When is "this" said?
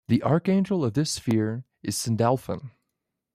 0.95-1.11